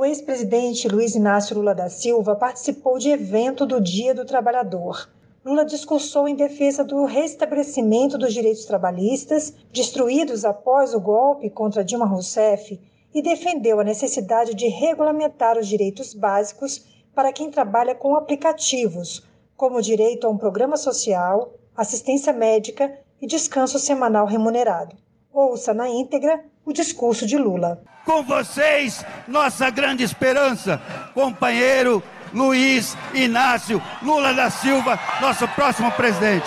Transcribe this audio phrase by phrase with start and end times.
[0.00, 5.10] o ex-presidente Luiz Inácio Lula da Silva participou de evento do Dia do Trabalhador.
[5.44, 12.06] Lula discursou em defesa do restabelecimento dos direitos trabalhistas, destruídos após o golpe contra Dilma
[12.06, 12.80] Rousseff,
[13.12, 16.82] e defendeu a necessidade de regulamentar os direitos básicos
[17.14, 19.22] para quem trabalha com aplicativos,
[19.54, 22.90] como o direito a um programa social, assistência médica
[23.20, 24.96] e descanso semanal remunerado.
[25.30, 27.82] Ouça na íntegra o discurso de Lula.
[28.04, 30.80] Com vocês, nossa grande esperança,
[31.14, 36.46] companheiro Luiz Inácio Lula da Silva, nosso próximo presidente.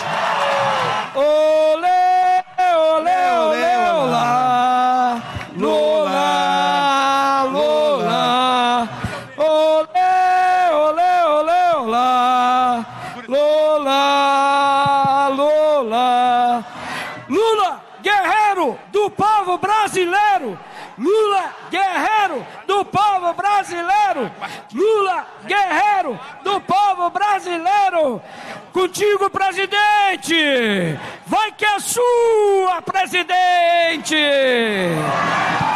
[28.71, 30.97] Contigo, presidente.
[31.27, 34.15] Vai que é sua, presidente.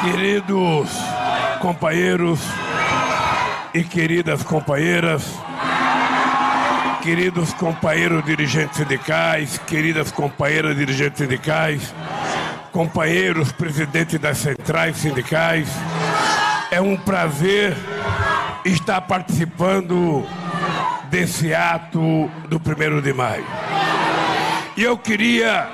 [0.03, 0.89] Queridos
[1.61, 2.39] companheiros
[3.71, 5.23] e queridas companheiras,
[7.03, 11.93] queridos companheiros dirigentes sindicais, queridas companheiras dirigentes sindicais,
[12.71, 15.67] companheiros presidentes das centrais sindicais.
[16.71, 17.77] É um prazer
[18.65, 20.25] estar participando
[21.09, 23.45] desse ato do primeiro de maio.
[24.75, 25.69] E eu queria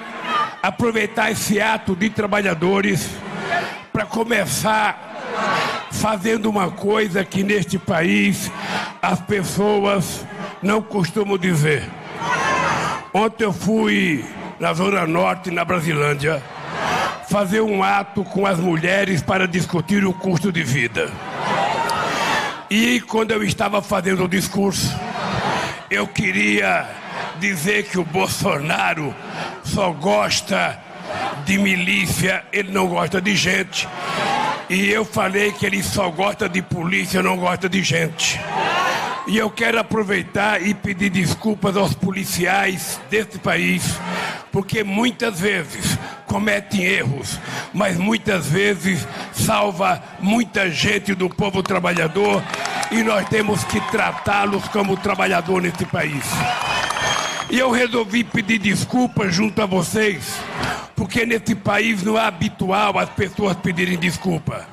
[0.62, 3.09] aproveitar esse ato de trabalhadores
[3.92, 5.11] para começar
[5.92, 8.52] fazendo uma coisa que neste país
[9.02, 10.26] as pessoas
[10.61, 11.84] não costumam dizer.
[13.14, 14.26] Ontem eu fui
[14.59, 16.42] na Zona Norte, na Brasilândia,
[17.30, 21.11] fazer um ato com as mulheres para discutir o custo de vida.
[22.70, 24.94] E quando eu estava fazendo o discurso,
[25.94, 26.89] eu queria
[27.39, 29.13] dizer que o Bolsonaro
[29.63, 30.80] só gosta
[31.45, 33.87] de milícia, ele não gosta de gente.
[34.70, 38.39] E eu falei que ele só gosta de polícia, não gosta de gente.
[39.27, 43.83] E eu quero aproveitar e pedir desculpas aos policiais desse país,
[44.52, 47.39] porque muitas vezes cometem erros,
[47.71, 52.43] mas muitas vezes salva muita gente do povo trabalhador
[52.93, 56.23] e nós temos que tratá-los como trabalhador nesse país.
[57.49, 60.36] E eu resolvi pedir desculpas junto a vocês,
[60.95, 64.67] porque nesse país não é habitual as pessoas pedirem desculpa.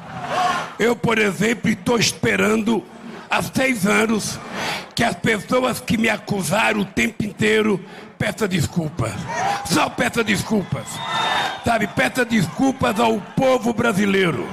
[0.78, 2.84] Eu, por exemplo, estou esperando
[3.30, 4.38] há seis anos
[4.94, 7.82] que as pessoas que me acusaram o tempo inteiro
[8.18, 9.14] peça desculpas.
[9.64, 10.84] Só peça desculpas.
[11.64, 14.46] Sabe, peça desculpas ao povo brasileiro.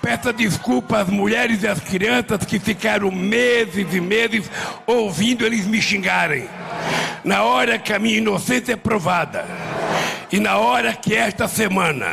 [0.00, 4.50] Peça desculpas às mulheres e às crianças que ficaram meses e meses
[4.86, 6.48] ouvindo eles me xingarem.
[7.24, 9.44] Na hora que a minha inocência é provada,
[10.30, 12.06] e na hora que esta semana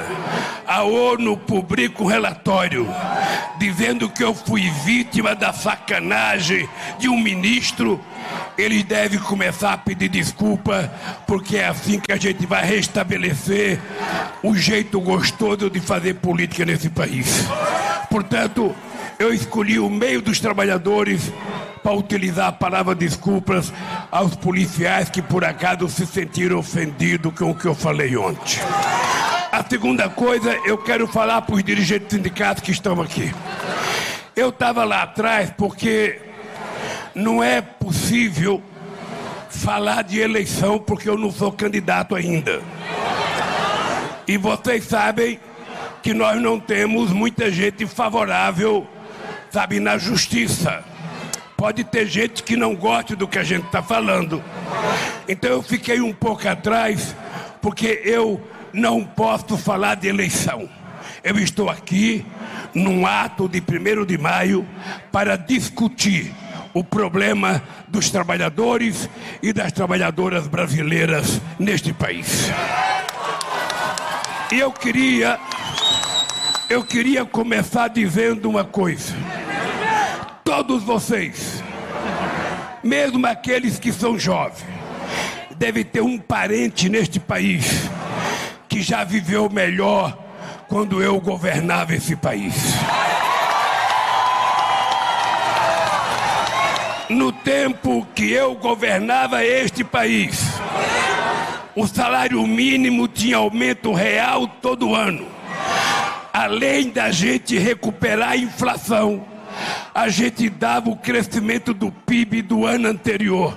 [0.66, 2.88] a ONU publica um relatório
[3.58, 6.68] dizendo que eu fui vítima da sacanagem
[6.98, 8.00] de um ministro,
[8.58, 10.92] eles devem começar a pedir desculpa,
[11.28, 13.80] porque é assim que a gente vai restabelecer
[14.42, 17.46] o jeito gostoso de fazer política nesse país.
[18.10, 18.74] Portanto,
[19.20, 21.32] eu escolhi o meio dos trabalhadores
[21.86, 23.72] para utilizar a palavra desculpas
[24.10, 28.60] aos policiais que por acaso se sentiram ofendidos com o que eu falei ontem.
[29.52, 33.32] A segunda coisa, eu quero falar para os dirigentes sindicatos que estão aqui.
[34.36, 36.20] Eu estava lá atrás porque
[37.14, 38.64] não é possível
[39.52, 42.64] falar de eleição porque eu não sou candidato ainda.
[44.28, 45.40] E vocês sabem
[46.02, 48.88] que nós não temos muita gente favorável,
[49.52, 50.84] sabe, na justiça.
[51.66, 54.40] Pode ter gente que não goste do que a gente está falando.
[55.28, 57.16] Então eu fiquei um pouco atrás,
[57.60, 58.40] porque eu
[58.72, 60.70] não posso falar de eleição.
[61.24, 62.24] Eu estou aqui
[62.72, 64.64] num ato de 1 de maio
[65.12, 66.32] para discutir
[66.72, 69.10] o problema dos trabalhadores
[69.42, 72.52] e das trabalhadoras brasileiras neste país.
[74.52, 75.40] E eu queria
[76.70, 79.16] eu queria começar dizendo uma coisa.
[80.46, 81.55] Todos vocês,
[82.86, 84.64] mesmo aqueles que são jovens,
[85.58, 87.90] devem ter um parente neste país
[88.70, 90.16] que já viveu melhor
[90.68, 92.54] quando eu governava esse país.
[97.10, 100.40] No tempo que eu governava este país,
[101.76, 105.28] o salário mínimo tinha aumento real todo ano.
[106.32, 109.26] Além da gente recuperar a inflação,
[109.94, 113.56] a gente dava o crescimento do PIB do ano anterior.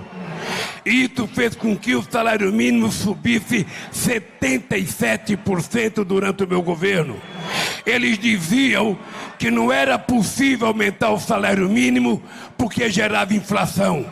[0.85, 7.15] Isso fez com que o salário mínimo subisse 77% durante o meu governo.
[7.85, 8.97] Eles diziam
[9.37, 12.21] que não era possível aumentar o salário mínimo
[12.57, 14.05] porque gerava inflação.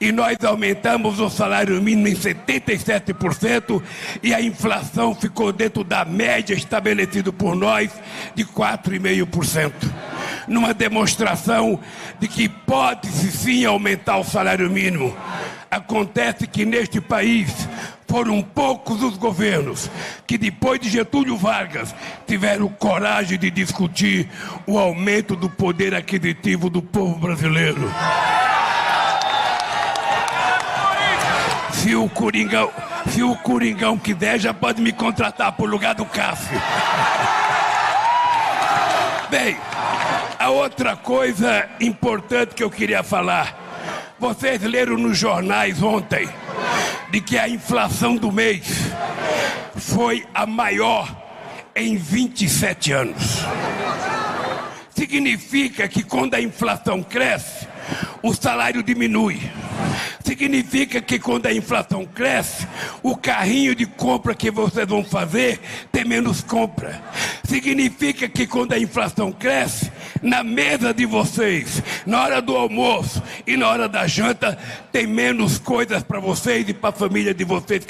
[0.00, 3.80] E nós aumentamos o salário mínimo em 77%
[4.22, 7.92] e a inflação ficou dentro da média estabelecida por nós
[8.34, 9.72] de 4,5%.
[10.46, 11.78] Numa demonstração
[12.18, 15.16] de que pode-se sim aumentar o salário mínimo.
[15.70, 17.68] Acontece que neste país
[18.12, 19.90] foram poucos os governos
[20.26, 21.94] que, depois de Getúlio Vargas,
[22.26, 24.28] tiveram coragem de discutir
[24.66, 27.90] o aumento do poder aquisitivo do povo brasileiro.
[31.72, 32.70] Se o Coringão,
[33.08, 36.60] se o Coringão quiser, já pode me contratar por lugar do Cássio.
[39.30, 39.56] Bem,
[40.42, 44.16] a outra coisa importante que eu queria falar.
[44.18, 46.28] Vocês leram nos jornais ontem
[47.12, 48.66] de que a inflação do mês
[49.76, 51.08] foi a maior
[51.76, 53.38] em 27 anos.
[54.90, 57.68] Significa que quando a inflação cresce,
[58.20, 59.40] o salário diminui.
[60.24, 62.66] Significa que quando a inflação cresce,
[63.00, 65.60] o carrinho de compra que vocês vão fazer
[65.92, 67.00] tem menos compra.
[67.44, 69.91] Significa que quando a inflação cresce,
[70.22, 74.56] na mesa de vocês, na hora do almoço e na hora da janta,
[74.92, 77.84] tem menos coisas para vocês e para a família de vocês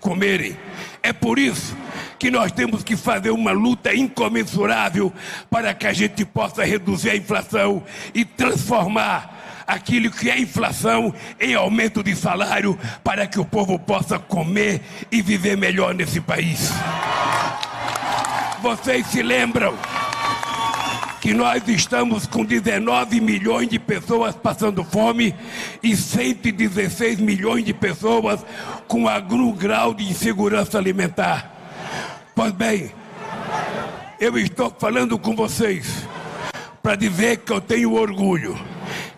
[0.00, 0.56] comerem.
[1.02, 1.76] É por isso
[2.18, 5.12] que nós temos que fazer uma luta incomensurável
[5.50, 7.82] para que a gente possa reduzir a inflação
[8.14, 14.18] e transformar aquilo que é inflação em aumento de salário para que o povo possa
[14.18, 14.80] comer
[15.10, 16.70] e viver melhor nesse país.
[18.60, 19.76] Vocês se lembram
[21.22, 25.32] que nós estamos com 19 milhões de pessoas passando fome
[25.80, 28.44] e 116 milhões de pessoas
[28.88, 31.48] com algum grau de insegurança alimentar.
[32.34, 32.90] Pois bem,
[34.18, 36.04] eu estou falando com vocês
[36.82, 38.58] para dizer que eu tenho orgulho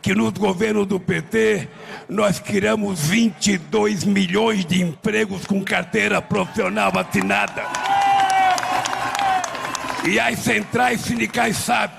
[0.03, 1.67] que no governo do PT
[2.06, 7.83] nós criamos 22 milhões de empregos com carteira profissional assinada.
[10.06, 11.97] E as centrais sindicais sabem,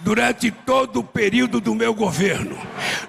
[0.00, 2.56] durante todo o período do meu governo,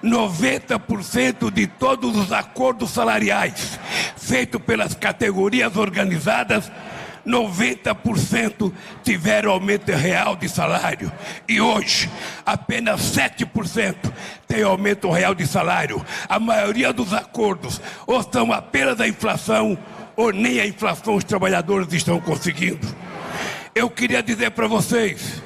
[0.04, 3.80] 90% de todos os acordos salariais
[4.18, 6.72] feitos pelas categorias organizadas
[7.25, 8.74] 90%
[9.04, 11.12] tiveram aumento real de salário.
[11.48, 12.10] E hoje,
[12.46, 13.96] apenas 7%
[14.48, 16.04] tem aumento real de salário.
[16.28, 19.78] A maioria dos acordos ou são apenas a inflação,
[20.16, 22.88] ou nem a inflação os trabalhadores estão conseguindo.
[23.73, 25.41] Eu queria dizer para vocês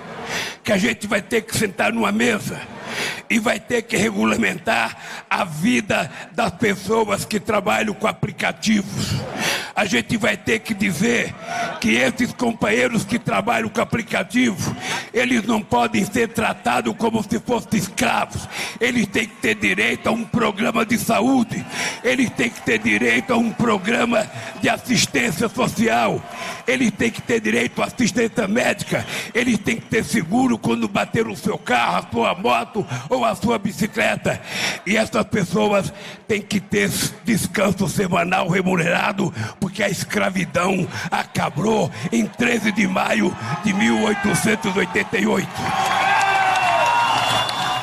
[0.63, 2.59] que a gente vai ter que sentar numa mesa
[3.29, 4.97] e vai ter que regulamentar
[5.29, 9.13] a vida das pessoas que trabalham com aplicativos.
[9.75, 11.35] A gente vai ter que dizer
[11.79, 14.75] que esses companheiros que trabalham com aplicativo,
[15.15, 18.47] eles não podem ser tratados como se fossem escravos.
[18.81, 21.65] Eles têm que ter direito a um programa de saúde,
[22.03, 24.29] eles têm que ter direito a um programa
[24.61, 26.21] de assistência social,
[26.67, 31.25] eles têm que ter direito à assistência médica, eles têm que ter seguro quando bater
[31.27, 34.41] o seu carro, a sua moto ou a sua bicicleta.
[34.85, 35.93] E essas pessoas
[36.27, 36.91] têm que ter
[37.23, 43.71] descanso semanal remunerado, porque a escravidão acabou em 13 de maio de
[45.11, 45.47] 1888.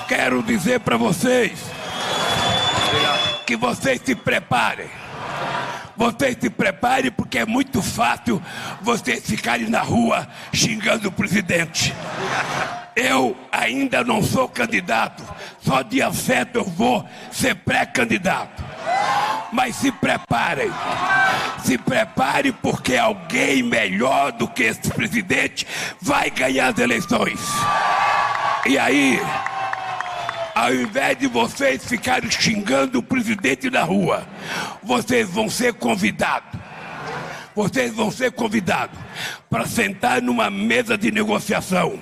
[0.08, 1.52] Quero dizer para vocês
[3.46, 4.88] que vocês se preparem.
[5.96, 8.42] Vocês se preparem porque é muito fácil
[8.80, 11.94] vocês ficarem na rua xingando o presidente.
[12.94, 15.22] Eu ainda não sou candidato,
[15.60, 18.62] só dia 7 eu vou ser pré-candidato.
[19.52, 20.70] Mas se preparem,
[21.64, 25.66] se preparem porque alguém melhor do que esse presidente
[26.00, 27.40] vai ganhar as eleições.
[28.66, 29.20] E aí,
[30.54, 34.26] ao invés de vocês ficarem xingando o presidente na rua,
[34.82, 36.62] vocês vão ser convidados
[37.54, 38.98] vocês vão ser convidados
[39.50, 41.98] para sentar numa mesa de negociação,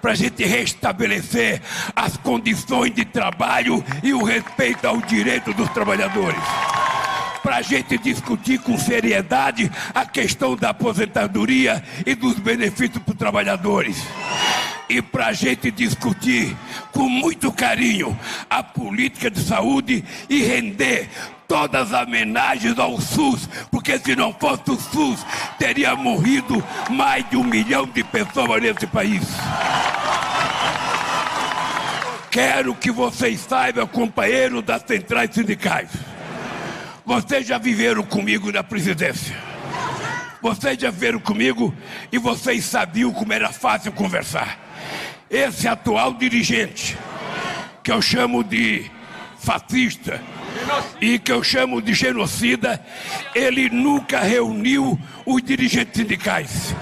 [0.00, 1.60] para a gente restabelecer
[1.94, 6.40] as condições de trabalho e o respeito ao direito dos trabalhadores.
[7.42, 13.18] Para a gente discutir com seriedade a questão da aposentadoria e dos benefícios para os
[13.18, 14.02] trabalhadores
[14.88, 16.56] e para a gente discutir
[16.92, 18.18] com muito carinho
[18.48, 21.08] a política de saúde e render
[21.46, 25.24] todas as homenagens ao SUS, porque se não fosse o SUS,
[25.58, 29.22] teria morrido mais de um milhão de pessoas nesse país.
[32.30, 35.88] quero que vocês saibam, companheiros das centrais sindicais.
[37.06, 39.36] Vocês já viveram comigo na presidência.
[40.42, 41.72] Vocês já viveram comigo
[42.10, 44.58] e vocês sabiam como era fácil conversar.
[45.30, 46.98] Esse atual dirigente,
[47.82, 48.90] que eu chamo de
[49.38, 50.20] fascista
[51.00, 52.84] e que eu chamo de genocida,
[53.34, 56.74] ele nunca reuniu os dirigentes sindicais,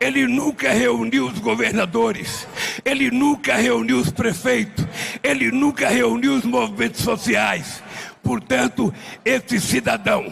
[0.00, 2.46] ele nunca reuniu os governadores,
[2.84, 4.86] ele nunca reuniu os prefeitos,
[5.22, 7.82] ele nunca reuniu os movimentos sociais.
[8.22, 8.92] Portanto,
[9.24, 10.26] esse cidadão,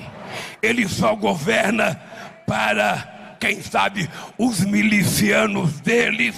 [0.60, 2.00] ele só governa
[2.46, 3.13] para
[3.44, 4.08] quem sabe,
[4.38, 6.34] os milicianos deles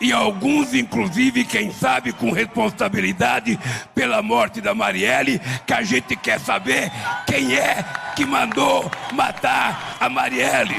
[0.00, 3.58] e alguns, inclusive, quem sabe, com responsabilidade
[3.92, 6.92] pela morte da Marielle, que a gente quer saber
[7.26, 7.84] quem é
[8.14, 10.76] que mandou matar a Marielle.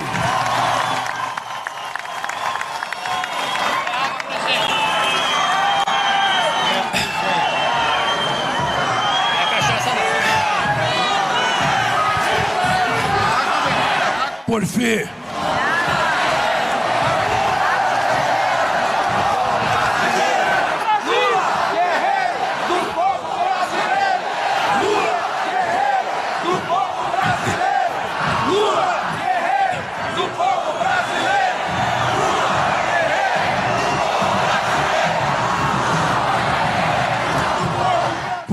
[14.46, 15.25] Por fim,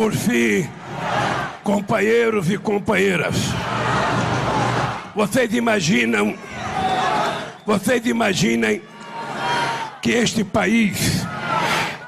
[0.03, 0.69] Por fim,
[1.63, 3.37] companheiros e companheiras,
[5.15, 6.37] vocês imaginam,
[7.65, 8.83] vocês imaginem
[10.03, 11.25] que este país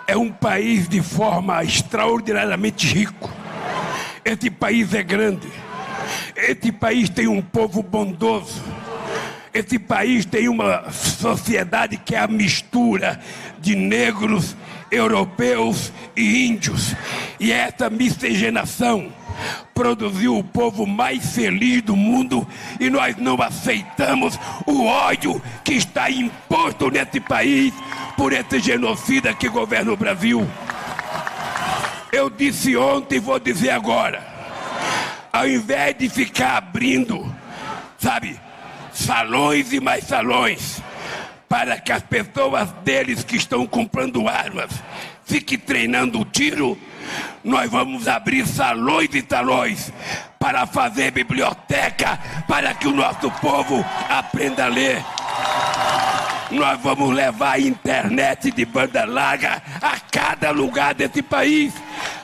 [0.09, 3.31] é um país de forma extraordinariamente rico.
[4.25, 5.47] Este país é grande.
[6.35, 8.61] Este país tem um povo bondoso.
[9.53, 13.21] Este país tem uma sociedade que é a mistura
[13.61, 14.57] de negros,
[14.91, 16.93] europeus e índios.
[17.45, 19.13] E essa miscigenação
[19.75, 22.49] produziu o povo mais feliz do mundo
[22.81, 27.75] e nós não aceitamos o ódio que está imposto nesse país
[28.17, 30.49] por esse genocida que governa o Brasil.
[32.11, 34.27] Eu disse ontem e vou dizer agora.
[35.31, 37.31] Ao invés de ficar abrindo,
[37.99, 38.41] sabe,
[38.91, 40.81] salões e mais salões,
[41.47, 44.71] para que as pessoas deles que estão comprando armas
[45.27, 46.79] fiquem treinando o tiro,
[47.43, 49.93] nós vamos abrir salões e salões
[50.39, 55.03] para fazer biblioteca para que o nosso povo aprenda a ler.
[56.51, 61.73] Nós vamos levar a internet de banda larga a cada lugar desse país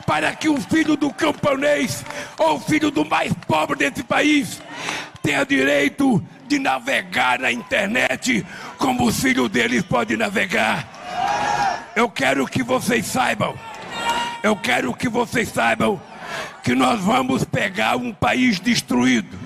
[0.06, 2.04] para que o filho do camponês
[2.38, 4.60] ou o filho do mais pobre desse país
[5.22, 8.44] tenha direito de navegar na internet
[8.76, 11.90] como os filhos deles podem navegar.
[11.94, 13.54] Eu quero que vocês saibam,
[14.42, 16.00] eu quero que vocês saibam
[16.62, 19.38] que nós vamos pegar um país destruído.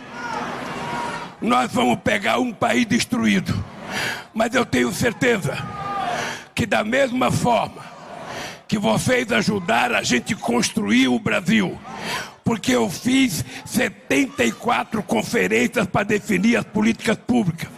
[1.41, 3.53] Nós vamos pegar um país destruído.
[4.33, 5.57] Mas eu tenho certeza
[6.55, 7.83] que da mesma forma
[8.67, 11.79] que vocês ajudaram a gente construir o Brasil.
[12.45, 17.69] Porque eu fiz 74 conferências para definir as políticas públicas.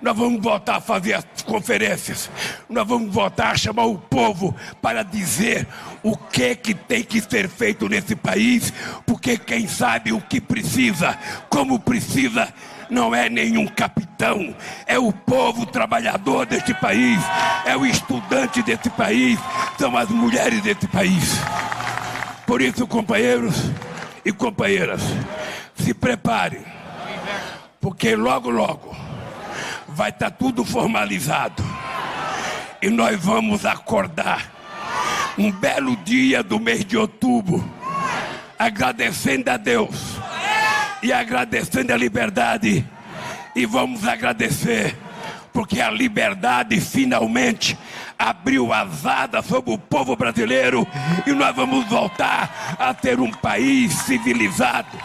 [0.00, 2.30] Nós vamos voltar a fazer as conferências.
[2.68, 5.66] Nós vamos voltar a chamar o povo para dizer
[6.02, 8.72] o que que tem que ser feito nesse país,
[9.06, 11.18] porque quem sabe o que precisa,
[11.48, 12.52] como precisa,
[12.90, 14.54] não é nenhum capitão,
[14.86, 17.20] é o povo trabalhador deste país,
[17.64, 19.38] é o estudante desse país,
[19.78, 21.38] são as mulheres desse país.
[22.46, 23.54] Por isso, companheiros
[24.24, 25.00] e companheiras,
[25.76, 26.62] se preparem,
[27.80, 29.03] porque logo, logo
[29.94, 31.62] vai estar tá tudo formalizado
[32.82, 34.52] e nós vamos acordar
[35.38, 37.64] um belo dia do mês de outubro,
[38.58, 40.16] agradecendo a Deus
[41.02, 42.84] e agradecendo a liberdade.
[43.56, 44.96] E vamos agradecer,
[45.52, 47.78] porque a liberdade finalmente
[48.18, 50.86] abriu as asas sobre o povo brasileiro
[51.26, 54.98] e nós vamos voltar a ter um país civilizado.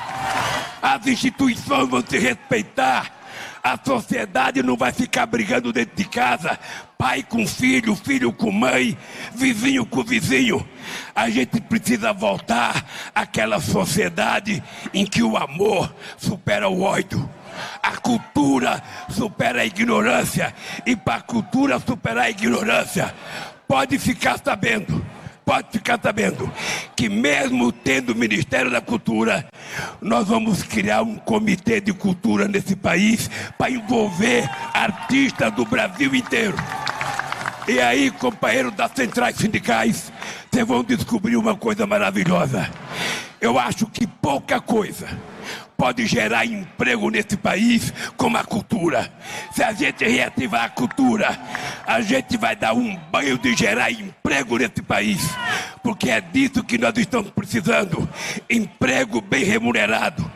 [0.81, 3.18] As instituições vão se respeitar
[3.63, 6.59] a sociedade não vai ficar brigando dentro de casa,
[6.97, 8.97] pai com filho, filho com mãe,
[9.33, 10.67] vizinho com vizinho.
[11.15, 14.63] A gente precisa voltar àquela sociedade
[14.93, 17.29] em que o amor supera o ódio.
[17.81, 20.53] A cultura supera a ignorância.
[20.85, 23.13] E para a cultura superar a ignorância,
[23.67, 25.03] pode ficar sabendo
[25.49, 26.47] pode ficar sabendo
[26.95, 29.47] que, mesmo tendo o Ministério da Cultura,
[29.99, 36.55] nós vamos criar um comitê de cultura nesse país para envolver artistas do Brasil inteiro.
[37.67, 40.13] E aí, companheiro das centrais sindicais,
[40.51, 42.69] vocês vão descobrir uma coisa maravilhosa.
[43.41, 45.07] Eu acho que pouca coisa
[45.79, 49.09] pode gerar emprego nesse país como a cultura.
[49.53, 51.39] Se a gente reativar a cultura,
[51.87, 55.21] a gente vai dar um banho de gerar emprego nesse país,
[55.81, 58.07] porque é disso que nós estamos precisando
[58.49, 60.29] emprego bem remunerado.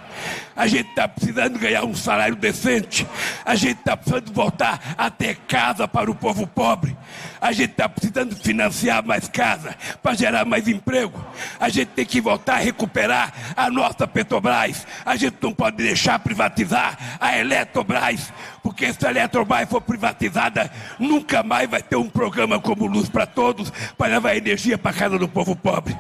[0.56, 3.08] A gente está precisando ganhar um salário decente.
[3.44, 6.96] A gente está precisando voltar a ter casa para o povo pobre.
[7.42, 11.24] A gente está precisando financiar mais casa para gerar mais emprego.
[11.60, 14.86] A gente tem que voltar a recuperar a nossa Petrobras.
[15.06, 18.32] A gente não pode deixar privatizar a Eletrobras,
[18.62, 23.26] porque se a Eletrobras for privatizada, nunca mais vai ter um programa como Luz para
[23.26, 25.98] Todos para levar energia para a casa do povo pobre.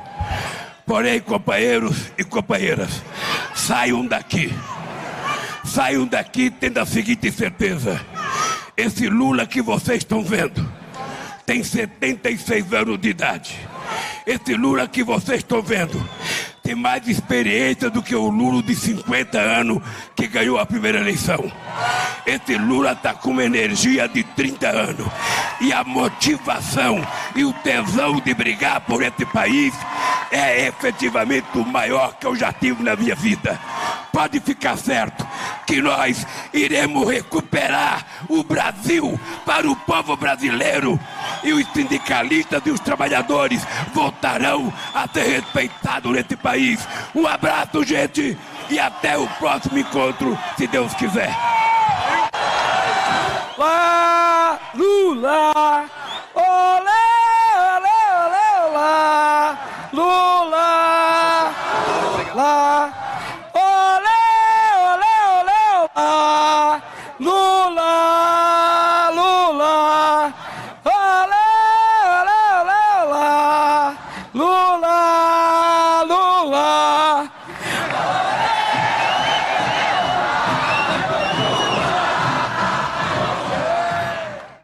[0.85, 3.01] Porém, companheiros e companheiras,
[3.55, 4.53] saiam daqui.
[5.63, 7.99] Saiam daqui tendo a seguinte certeza:
[8.75, 10.69] esse Lula que vocês estão vendo
[11.45, 13.55] tem 76 anos de idade.
[14.25, 16.01] Esse Lula que vocês estão vendo
[16.63, 19.81] tem mais experiência do que o Lula de 50 anos
[20.15, 21.51] que ganhou a primeira eleição.
[22.25, 25.07] Esse Lula está com uma energia de 30 anos.
[25.63, 26.99] E a motivação
[27.33, 29.73] e o tesão de brigar por esse país
[30.29, 33.57] é efetivamente o maior que eu já tive na minha vida.
[34.11, 35.25] Pode ficar certo
[35.65, 40.99] que nós iremos recuperar o Brasil para o povo brasileiro
[41.45, 46.85] e os sindicalistas e os trabalhadores voltarão a ser respeitados nesse país.
[47.15, 48.37] Um abraço, gente,
[48.69, 51.33] e até o próximo encontro, se Deus quiser.